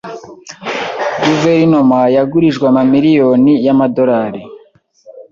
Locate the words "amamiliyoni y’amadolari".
2.71-4.41